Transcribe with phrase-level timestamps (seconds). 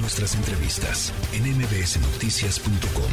[0.00, 3.12] Nuestras entrevistas en mbsnoticias.com.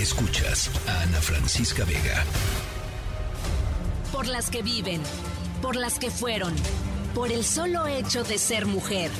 [0.00, 2.24] Escuchas a Ana Francisca Vega.
[4.12, 5.02] Por las que viven,
[5.60, 6.54] por las que fueron,
[7.14, 9.10] por el solo hecho de ser mujer.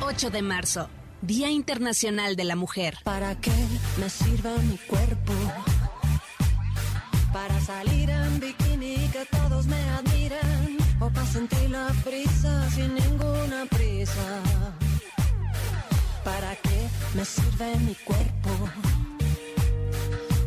[0.00, 0.88] 8 de marzo,
[1.22, 2.98] Día Internacional de la Mujer.
[3.04, 3.52] ¿Para qué
[3.98, 5.32] me sirve mi cuerpo?
[7.32, 13.66] Para salir en bikini que todos me admiren o para sentir la prisa sin ninguna
[13.70, 14.42] prisa.
[16.24, 18.50] ¿Para qué me sirve mi cuerpo?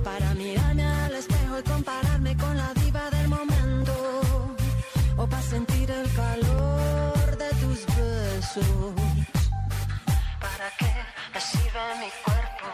[0.04, 3.94] Para mirarme al espejo y compararme con la diva del momento
[5.18, 8.94] o para sentir el calor de tus besos.
[10.40, 10.92] ¿Para qué
[11.34, 12.68] me sirve mi cuerpo?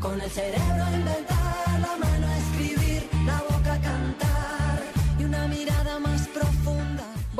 [0.00, 1.39] Con el cerebro inventar,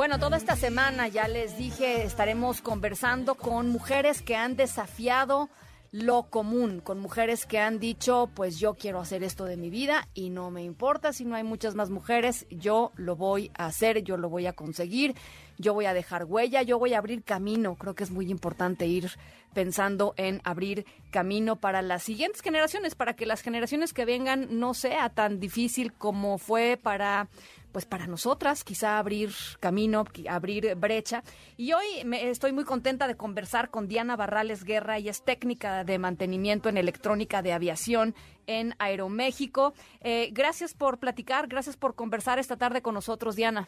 [0.01, 5.47] Bueno, toda esta semana ya les dije, estaremos conversando con mujeres que han desafiado
[5.91, 10.07] lo común, con mujeres que han dicho, pues yo quiero hacer esto de mi vida
[10.15, 14.01] y no me importa si no hay muchas más mujeres, yo lo voy a hacer,
[14.01, 15.13] yo lo voy a conseguir,
[15.59, 17.75] yo voy a dejar huella, yo voy a abrir camino.
[17.75, 19.11] Creo que es muy importante ir
[19.53, 24.73] pensando en abrir camino para las siguientes generaciones, para que las generaciones que vengan no
[24.73, 27.29] sea tan difícil como fue para
[27.71, 29.29] pues para nosotras, quizá abrir
[29.59, 31.23] camino, abrir brecha.
[31.57, 35.83] Y hoy me, estoy muy contenta de conversar con Diana Barrales Guerra, ella es técnica
[35.83, 38.13] de mantenimiento en electrónica de aviación
[38.47, 39.73] en Aeroméxico.
[40.01, 43.67] Eh, gracias por platicar, gracias por conversar esta tarde con nosotros, Diana.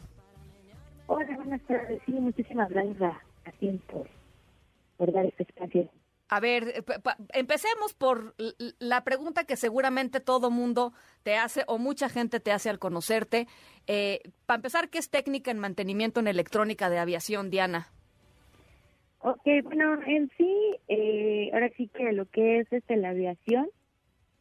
[1.06, 2.00] Hola, buenas tardes.
[2.06, 4.08] Sí, muchísimas gracias a, a ti por,
[4.96, 5.88] por dar este espacio.
[6.28, 6.82] A ver, eh,
[7.34, 8.34] empecemos por
[8.78, 10.92] la pregunta que seguramente todo mundo
[11.22, 13.46] te hace o mucha gente te hace al conocerte.
[13.86, 17.88] Eh, Para empezar, ¿qué es técnica en mantenimiento en electrónica de aviación, Diana?
[19.20, 23.68] Ok, bueno, en sí, eh, ahora sí que lo que es este, la aviación,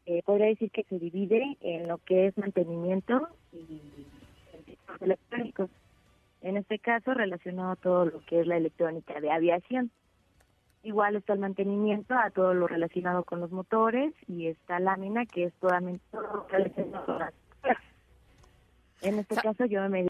[0.05, 3.79] eh, podría decir que se divide en lo que es mantenimiento y
[4.99, 5.69] electrónicos.
[6.41, 9.91] En este caso, relacionado a todo lo que es la electrónica de aviación.
[10.83, 15.45] Igual está el mantenimiento a todo lo relacionado con los motores y esta lámina que
[15.45, 17.33] es totalmente todo relacionado a las
[19.01, 20.07] En este caso yo me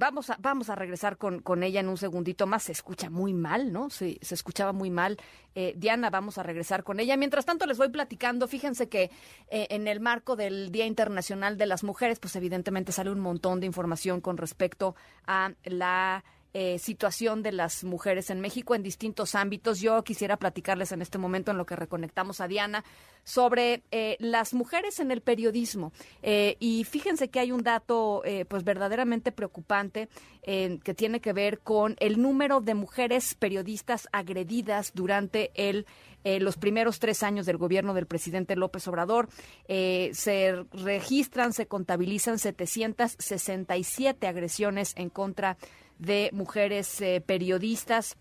[0.00, 2.62] Vamos a, vamos a regresar con, con ella en un segundito más.
[2.62, 3.90] Se escucha muy mal, ¿no?
[3.90, 5.18] Se, se escuchaba muy mal.
[5.54, 7.18] Eh, Diana, vamos a regresar con ella.
[7.18, 8.48] Mientras tanto, les voy platicando.
[8.48, 9.10] Fíjense que
[9.50, 13.60] eh, en el marco del Día Internacional de las Mujeres, pues evidentemente sale un montón
[13.60, 14.94] de información con respecto
[15.26, 19.78] a la eh, situación de las mujeres en México en distintos ámbitos.
[19.78, 22.82] Yo quisiera platicarles en este momento, en lo que reconectamos a Diana,
[23.22, 25.92] sobre eh, las mujeres en el periodismo.
[26.22, 30.08] Eh, y fíjense que hay un dato pues verdaderamente preocupante
[30.42, 35.86] que tiene que ver con el número de mujeres periodistas agredidas durante el
[36.22, 39.28] los primeros tres años del gobierno del presidente López Obrador.
[39.66, 45.56] se registran, se contabilizan 767 agresiones en contra
[46.00, 48.16] de mujeres eh, periodistas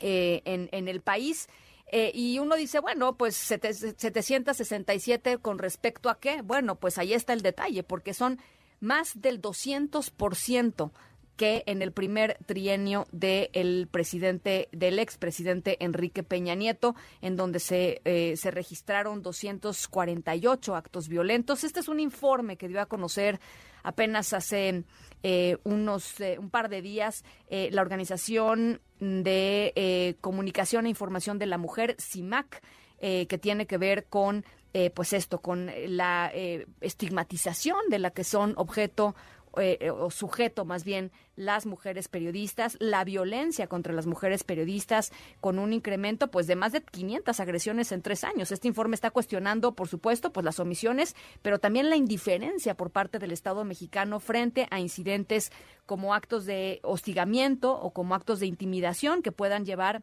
[0.00, 1.48] eh, en, en, el país.
[1.90, 6.42] Eh, y uno dice, bueno, pues 767 con respecto a qué?
[6.42, 8.38] Bueno, pues ahí está el detalle, porque son
[8.80, 10.90] más del 200%
[11.36, 18.00] que en el primer trienio del presidente, del expresidente Enrique Peña Nieto, en donde se,
[18.36, 21.64] se registraron 248 actos violentos.
[21.64, 23.40] Este es un informe que dio a conocer
[23.84, 24.82] apenas hace
[25.22, 31.46] eh, unos eh, un par de días eh, la organización de comunicación e información de
[31.46, 32.62] la mujer CIMAC
[33.00, 34.46] que tiene que ver con
[34.94, 36.32] pues esto con la
[36.80, 39.14] estigmatización de la que son objeto
[39.58, 45.58] eh, o sujeto más bien las mujeres periodistas, la violencia contra las mujeres periodistas con
[45.58, 48.52] un incremento pues de más de 500 agresiones en tres años.
[48.52, 53.18] Este informe está cuestionando, por supuesto, pues las omisiones, pero también la indiferencia por parte
[53.18, 55.50] del Estado mexicano frente a incidentes
[55.86, 60.02] como actos de hostigamiento o como actos de intimidación que puedan llevar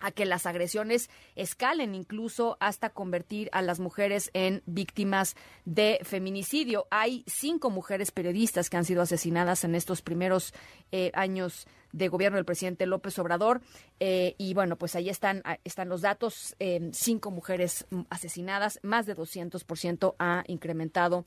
[0.00, 6.86] a que las agresiones escalen incluso hasta convertir a las mujeres en víctimas de feminicidio.
[6.90, 10.52] Hay cinco mujeres periodistas que han sido asesinadas en estos primeros
[10.92, 11.66] eh, años
[11.96, 13.62] de gobierno del presidente López Obrador.
[14.00, 16.54] Eh, y bueno, pues ahí están, ah, están los datos.
[16.58, 21.24] Eh, cinco mujeres asesinadas, más de 200% ha incrementado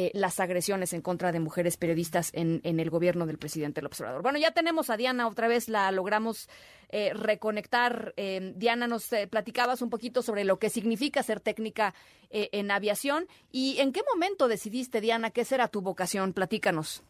[0.00, 4.00] eh, las agresiones en contra de mujeres periodistas en, en, el gobierno del presidente López
[4.00, 4.22] Obrador.
[4.22, 6.48] Bueno, ya tenemos a Diana otra vez, la logramos
[6.90, 8.14] eh, reconectar.
[8.16, 11.94] Eh, Diana, nos platicabas un poquito sobre lo que significa ser técnica
[12.30, 16.32] en aviación y en qué momento decidiste, Diana, qué será tu vocación.
[16.32, 17.02] Platícanos.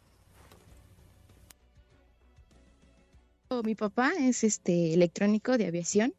[3.63, 6.13] Mi papá es este electrónico de aviación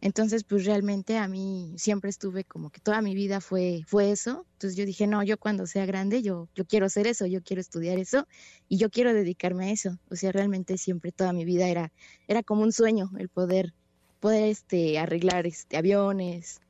[0.00, 4.46] Entonces, pues realmente a mí siempre estuve como que toda mi vida fue, fue eso.
[4.54, 7.60] Entonces yo dije, no, yo cuando sea grande, yo, yo quiero hacer eso, yo quiero
[7.60, 8.26] estudiar eso
[8.70, 9.98] y yo quiero dedicarme a eso.
[10.10, 11.92] O sea, realmente siempre toda mi vida era,
[12.26, 13.74] era como un sueño el poder,
[14.20, 16.62] poder este, arreglar este, aviones,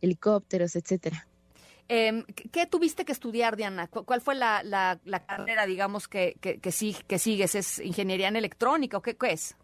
[0.00, 1.26] helicópteros, etcétera.
[1.92, 2.22] Em,
[2.52, 3.88] ¿Qué tuviste que estudiar, Diana?
[3.88, 6.70] ¿Cuál fue la, la, carrera, digamos, que, que, que,
[7.04, 7.54] que, sigues?
[7.56, 9.56] ¿Es ingeniería en electrónica o qué, qué es?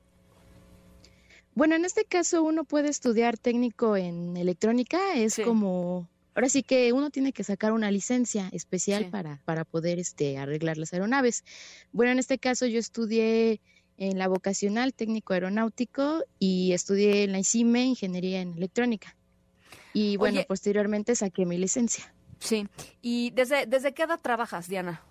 [1.55, 6.93] Bueno, en este caso uno puede estudiar técnico en electrónica, es como, ahora sí que
[6.93, 11.45] uno tiene que sacar una licencia especial para, para poder este, arreglar las aeronaves.
[11.93, 13.61] Bueno, en este caso yo estudié
[13.99, 19.15] en la vocacional técnico aeronáutico y estudié en la ICIME ingeniería en electrónica.
[19.93, 22.13] Y bueno, posteriormente saqué mi licencia.
[22.39, 22.69] Sí.
[23.03, 25.03] ¿Y desde, desde qué edad trabajas, Diana?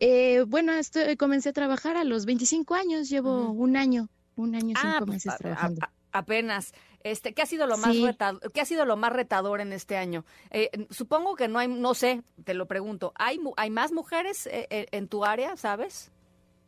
[0.00, 4.72] Eh, bueno, estoy, comencé a trabajar a los 25 años, llevo un año un año
[4.72, 5.86] y cinco ah, pues, meses trabajando.
[6.12, 6.72] apenas.
[7.02, 9.96] Este, ¿qué ha sido lo más retador, qué ha sido lo más retador en este
[9.96, 10.24] año?
[10.50, 13.12] Eh, supongo que no hay, no sé, te lo pregunto.
[13.16, 16.10] ¿Hay, hay más mujeres eh, eh, en tu área, sabes?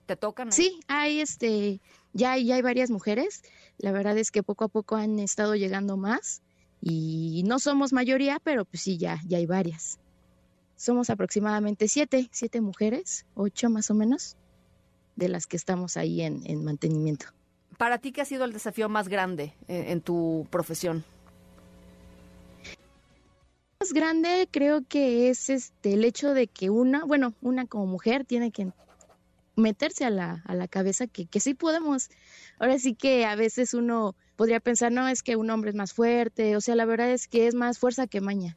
[0.06, 0.52] ¿Te tocan?
[0.52, 1.80] Sí, hay este,
[2.12, 3.42] ya ya hay varias mujeres.
[3.78, 6.42] La verdad es que poco a poco han estado llegando más
[6.80, 9.98] y no somos mayoría, pero pues sí, ya, ya hay varias.
[10.76, 14.36] Somos aproximadamente siete, siete mujeres, ocho más o menos,
[15.16, 17.26] de las que estamos ahí en, en mantenimiento.
[17.78, 21.04] Para ti, ¿qué ha sido el desafío más grande eh, en, tu profesión?
[23.80, 28.24] Más grande creo que es este el hecho de que una, bueno, una como mujer
[28.24, 28.72] tiene que
[29.58, 32.08] meterse a la, a la cabeza que, que sí podemos.
[32.58, 35.92] Ahora sí que a veces uno podría pensar, no, es que un hombre es más
[35.92, 38.56] fuerte, o sea, la verdad es que es más fuerza que maña.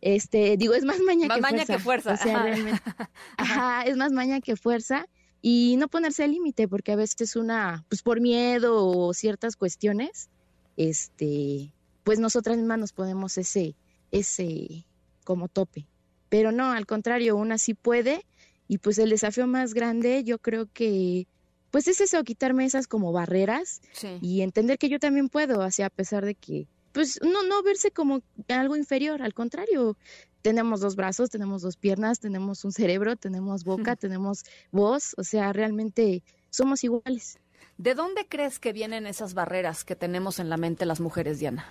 [0.00, 1.72] Este, digo, es más maña, más que, maña fuerza.
[1.74, 2.14] que fuerza.
[2.14, 2.80] O sea, realmente,
[3.36, 5.06] ajá, es más maña que fuerza
[5.42, 10.30] y no ponerse al límite, porque a veces una, pues por miedo o ciertas cuestiones,
[10.76, 11.72] este,
[12.04, 13.74] pues nosotras mismas nos ponemos ese,
[14.10, 14.86] ese
[15.24, 15.86] como tope.
[16.28, 18.24] Pero no, al contrario, una sí puede,
[18.68, 21.26] y pues el desafío más grande yo creo que
[21.70, 23.80] pues es eso, quitarme esas como barreras
[24.22, 27.90] y entender que yo también puedo, así a pesar de que, pues no, no verse
[27.90, 29.96] como algo inferior, al contrario,
[30.42, 35.52] tenemos dos brazos, tenemos dos piernas, tenemos un cerebro, tenemos boca, tenemos voz, o sea,
[35.52, 37.38] realmente somos iguales.
[37.76, 41.66] ¿De dónde crees que vienen esas barreras que tenemos en la mente las mujeres, Diana?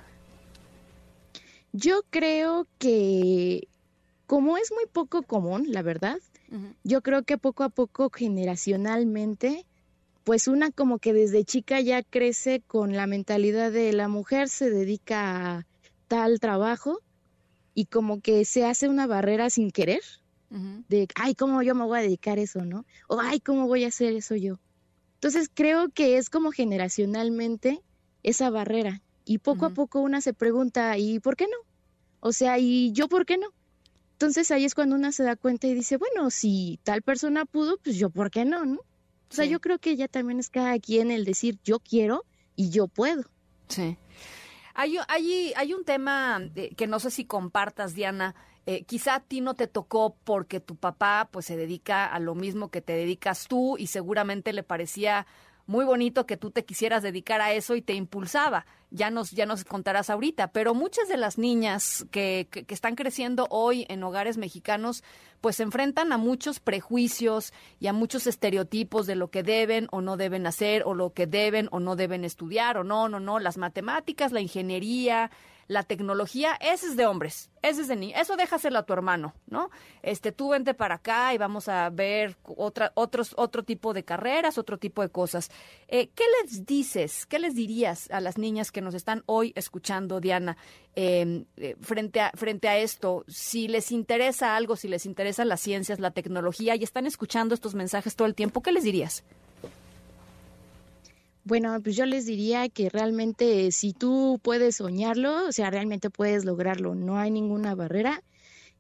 [1.74, 3.68] Yo creo que
[4.26, 6.20] como es muy poco común, la verdad,
[6.84, 9.66] yo creo que poco a poco generacionalmente,
[10.24, 14.70] pues una como que desde chica ya crece con la mentalidad de la mujer se
[14.70, 15.68] dedica a
[16.08, 17.00] tal trabajo
[17.74, 20.02] y como que se hace una barrera sin querer
[20.88, 22.86] de, ay, ¿cómo yo me voy a dedicar a eso, no?
[23.10, 24.60] O, ay, ¿cómo voy a hacer eso yo?
[25.16, 27.82] Entonces creo que es como generacionalmente
[28.24, 31.58] esa barrera y poco a poco una se pregunta, ¿y por qué no?
[32.22, 33.48] O sea, ¿y yo por qué no?
[34.18, 37.78] Entonces ahí es cuando una se da cuenta y dice, bueno, si tal persona pudo,
[37.78, 38.80] pues yo por qué no, ¿no?
[38.80, 42.25] O sea, yo creo que ya también es cada quien el decir yo quiero
[42.56, 43.22] y yo puedo.
[43.68, 43.96] Sí.
[44.74, 46.42] Hay, hay, hay un tema
[46.75, 48.34] que no sé si compartas, Diana.
[48.66, 52.34] Eh, quizá a ti no te tocó porque tu papá pues se dedica a lo
[52.34, 55.28] mismo que te dedicas tú y seguramente le parecía
[55.68, 58.66] muy bonito que tú te quisieras dedicar a eso y te impulsaba.
[58.90, 63.45] Ya nos, ya nos contarás ahorita, pero muchas de las niñas que, que, están creciendo
[63.50, 65.04] hoy en hogares mexicanos,
[65.42, 70.02] pues se enfrentan a muchos prejuicios y a muchos estereotipos de lo que deben o
[70.02, 73.40] no deben hacer, o lo que deben o no deben estudiar, o no, no, no,
[73.40, 75.31] las matemáticas, la ingeniería,
[75.68, 79.33] la tecnología, ese es de hombres, ese es de niños, eso déjaselo a tu hermano,
[79.47, 79.69] ¿no?
[80.02, 84.57] Este, tú vente para acá y vamos a ver otra, otros, otro tipo de carreras,
[84.57, 85.52] otro tipo de cosas.
[85.88, 90.21] Eh, ¿Qué les dices, qué les dirías a las niñas que nos están hoy escuchando,
[90.21, 90.57] Diana,
[90.95, 93.26] em, eh, frente, a, frente a esto?
[93.28, 97.76] Si les interesa algo, si les interesan las ciencias, la tecnología y están escuchando estos
[97.76, 99.26] mensajes todo el tiempo, ¿qué les dirías?
[101.47, 106.44] Bueno, pues yo les diría que realmente si tú puedes soñarlo, o sea, realmente puedes
[106.44, 108.21] lograrlo, no hay ninguna barrera,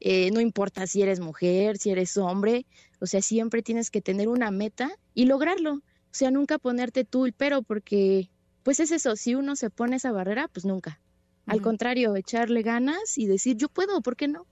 [0.01, 2.65] eh, no importa si eres mujer, si eres hombre,
[2.99, 5.81] o sea, siempre tienes que tener una meta y lograrlo, o
[6.11, 8.29] sea, nunca ponerte tú el pero, porque
[8.63, 10.99] pues es eso, si uno se pone esa barrera, pues nunca.
[11.45, 14.45] Al contrario, echarle ganas y decir, yo puedo, ¿por qué no?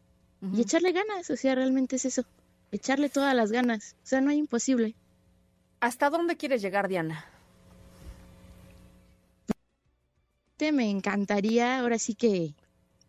[0.53, 2.23] Y echarle ganas, o sea, realmente es eso,
[2.71, 4.95] echarle todas las ganas, o sea, no hay imposible.
[5.81, 7.25] ¿Hasta dónde quieres llegar, Diana?
[10.71, 12.55] Me encantaría, ahora sí que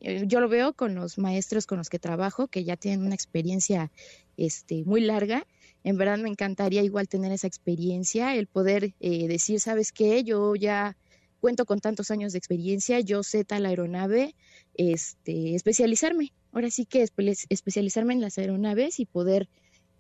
[0.00, 3.15] eh, yo lo veo con los maestros con los que trabajo, que ya tienen una
[3.15, 3.93] experiencia
[4.37, 5.47] este, muy larga.
[5.85, 10.25] En verdad me encantaría igual tener esa experiencia, el poder eh, decir, ¿sabes qué?
[10.25, 10.97] Yo ya
[11.41, 14.35] cuento con tantos años de experiencia, yo sé tal aeronave,
[14.75, 17.07] este, especializarme, ahora sí que
[17.49, 19.49] especializarme en las aeronaves y poder,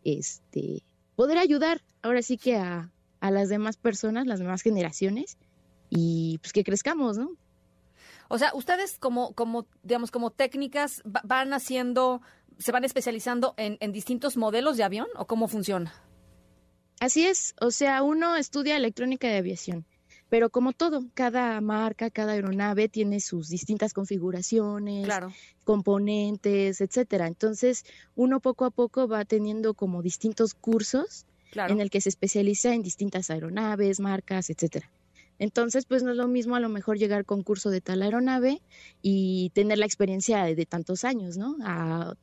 [0.04, 0.82] este,
[1.14, 5.36] poder ayudar, ahora sí que a, a las demás personas, las demás generaciones,
[5.90, 7.36] y pues que crezcamos, ¿no?
[8.28, 12.22] O sea, ustedes como, como, digamos, como técnicas van haciendo,
[12.58, 15.94] se van especializando en, en distintos modelos de avión o cómo funciona?
[16.98, 19.84] Así es, o sea, uno estudia electrónica de aviación,
[20.30, 25.06] pero como todo, cada marca, cada aeronave tiene sus distintas configuraciones,
[25.64, 27.26] componentes, etcétera.
[27.26, 32.74] Entonces, uno poco a poco va teniendo como distintos cursos en el que se especializa
[32.74, 34.90] en distintas aeronaves, marcas, etcétera.
[35.38, 38.62] Entonces, pues no es lo mismo a lo mejor llegar con curso de tal aeronave
[39.02, 41.56] y tener la experiencia de, tantos años, ¿no?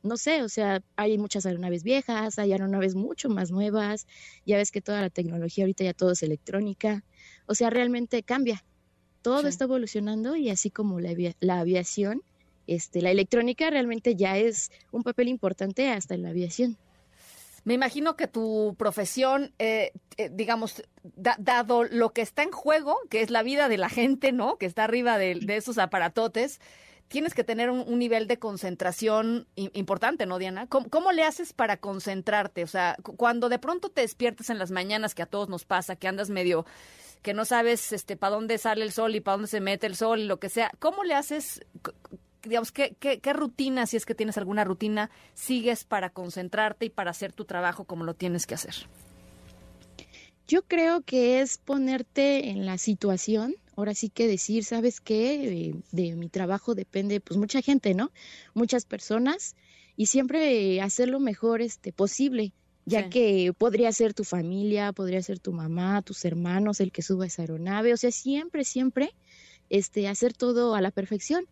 [0.02, 4.06] no sé, o sea, hay muchas aeronaves viejas, hay aeronaves mucho más nuevas,
[4.44, 7.04] ya ves que toda la tecnología ahorita ya todo es electrónica,
[7.46, 8.64] o sea, realmente cambia,
[9.22, 12.22] todo está evolucionando y así como la, la aviación,
[12.66, 16.76] este, la electrónica realmente ya es un papel importante hasta en la aviación.
[17.64, 23.22] Me imagino que tu profesión, eh, eh, digamos, dado lo que está en juego, que
[23.22, 24.58] es la vida de la gente, ¿no?
[24.58, 26.60] Que está arriba de, esos aparatotes,
[27.08, 30.66] tienes que tener un, nivel de concentración importante, ¿no, Diana?
[30.66, 32.64] ¿Cómo, le haces para concentrarte?
[32.64, 35.96] O sea, cuando de pronto te despiertas en las mañanas, que a todos nos pasa,
[35.96, 36.66] que andas medio,
[37.22, 39.96] que no sabes este, para dónde sale el sol y para dónde se mete el
[39.96, 41.64] sol y lo que sea, ¿cómo le haces?
[42.46, 47.10] Digamos, ¿qué, qué, rutina, si es que tienes alguna rutina, sigues para concentrarte y para
[47.10, 48.74] hacer tu trabajo como lo tienes que hacer?
[50.46, 55.74] Yo creo que es ponerte en la situación, ahora sí que decir, ¿sabes qué?
[55.90, 58.10] De, mi trabajo depende pues mucha gente, ¿no?
[58.52, 59.56] Muchas personas
[59.96, 62.52] y siempre hacer lo mejor este, posible,
[62.84, 67.24] ya que podría ser tu familia, podría ser tu mamá, tus hermanos, el que suba
[67.24, 69.14] esa aeronave, o sea, siempre, siempre
[69.70, 71.46] este, hacer todo a la perfección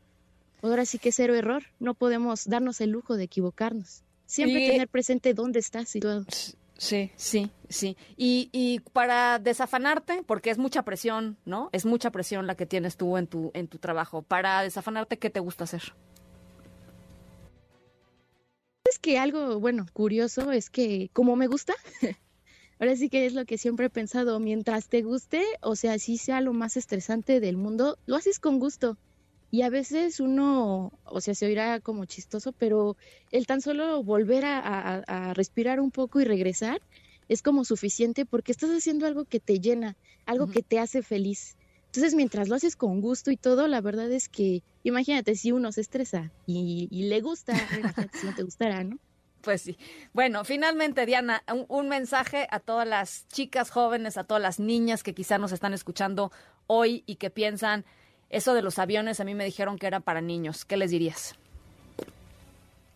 [0.63, 4.05] ahora sí que es cero error, no podemos darnos el lujo de equivocarnos.
[4.27, 6.25] Siempre tener presente dónde estás situado.
[6.79, 7.97] Sí, sí, sí.
[8.17, 11.69] Y, y para desafanarte, porque es mucha presión, ¿no?
[11.73, 14.23] Es mucha presión la que tienes tú en tu, en tu trabajo.
[14.23, 15.95] Para desafanarte, ¿qué te gusta hacer?
[18.85, 21.75] Es que algo, bueno, curioso es que como me gusta,
[22.81, 26.19] ahora sí que es lo que siempre he pensado, mientras te guste, o sea, si
[26.19, 28.97] sea lo más estresante del mundo, lo haces con gusto.
[29.53, 32.97] Y a veces uno, o sea, se oirá como chistoso, pero
[33.31, 36.81] el tan solo volver a, respirar un poco y regresar
[37.29, 39.95] es como suficiente porque estás haciendo algo que te llena,
[40.25, 41.59] algo que te hace feliz.
[41.85, 45.71] Entonces, mientras lo haces con gusto y todo, la verdad es que, imagínate, si uno
[45.71, 47.53] se estresa y, le gusta,
[48.15, 48.99] si no te gustará, ¿no?
[49.43, 49.77] Pues sí.
[50.15, 55.03] Bueno, finalmente, Diana, un, un, mensaje a todas las chicas jóvenes, a todas las niñas
[55.03, 56.33] que quizá nos están escuchando
[56.69, 57.85] hoy y que piensan,
[58.33, 60.65] eso de los aviones a mí me dijeron que era para niños.
[60.65, 61.37] ¿Qué les dirías?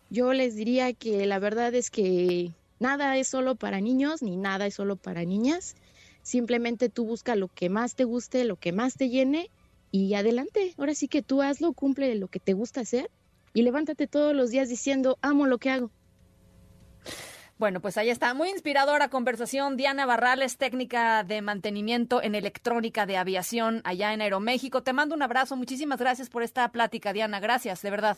[0.09, 4.65] Yo les diría que la verdad es que nada es solo para niños ni nada
[4.65, 5.75] es solo para niñas.
[6.23, 9.51] Simplemente tú busca lo que más te guste, lo que más te llene
[9.91, 10.73] y adelante.
[10.77, 13.11] Ahora sí que tú hazlo, cumple lo que te gusta hacer
[13.53, 15.91] y levántate todos los días diciendo, amo lo que hago.
[17.59, 18.33] Bueno, pues ahí está.
[18.33, 19.77] Muy inspiradora conversación.
[19.77, 24.83] Diana Barrales, técnica de mantenimiento en electrónica de aviación allá en Aeroméxico.
[24.83, 25.55] Te mando un abrazo.
[25.55, 27.39] Muchísimas gracias por esta plática, Diana.
[27.39, 28.17] Gracias, de verdad.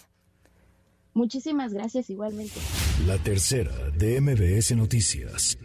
[1.13, 2.59] Muchísimas gracias igualmente.
[3.07, 5.57] La tercera de MBS Noticias.